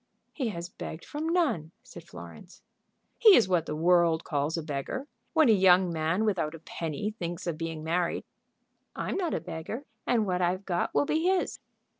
"He 0.33 0.47
has 0.49 0.67
begged 0.67 1.05
from 1.05 1.29
none," 1.29 1.73
said 1.83 2.03
Florence. 2.03 2.63
"He 3.19 3.35
is 3.35 3.47
what 3.47 3.67
the 3.67 3.75
world 3.75 4.23
calls 4.23 4.57
a 4.57 4.63
beggar, 4.63 5.05
when 5.33 5.47
a 5.47 5.51
young 5.51 5.93
man 5.93 6.25
without 6.25 6.55
a 6.55 6.59
penny 6.59 7.11
thinks 7.19 7.45
of 7.45 7.55
being 7.55 7.83
married." 7.83 8.23
"I'm 8.95 9.15
not 9.15 9.35
a 9.35 9.39
beggar, 9.39 9.85
and 10.07 10.25
what 10.25 10.41
I've 10.41 10.65
got 10.65 10.91
will 10.95 11.05
be 11.05 11.25
his." 11.27 11.59